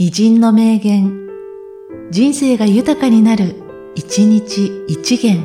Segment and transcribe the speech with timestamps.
[0.00, 1.26] 偉人の名言、
[2.12, 3.56] 人生が豊かになる、
[3.96, 5.42] 一日一元。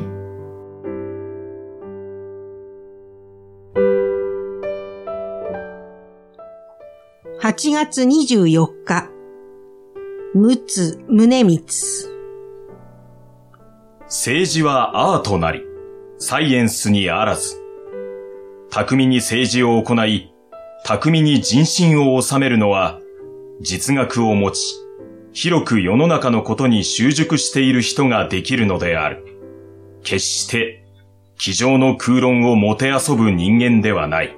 [7.40, 9.10] 8月24日、
[10.36, 11.58] 陸奥宗光。
[14.06, 15.62] 政治はアートなり、
[16.18, 17.60] サイエンスにあらず。
[18.70, 20.32] 巧みに政治を行い、
[20.84, 23.00] 巧みに人心を収めるのは、
[23.60, 24.60] 実学を持ち、
[25.32, 29.24] 広く世の中のことに習熟している人ができるのである。
[30.02, 30.84] 決して、
[31.36, 34.36] 机上の空論をもてあそぶ人間ではない。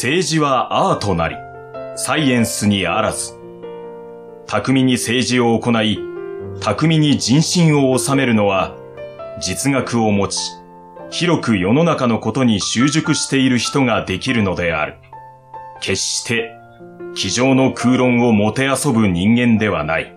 [0.00, 1.34] 政治はアートなり、
[1.96, 3.32] サイエンスにあらず。
[4.46, 5.98] 巧みに政治を行い、
[6.60, 8.76] 巧みに人心を収めるのは、
[9.40, 10.38] 実学を持ち、
[11.10, 14.98] 広く世の中のことに習熟している人ができるのである。
[15.80, 16.52] 決して、
[17.16, 20.16] 机上の空論をもてあそぶ人間ではない。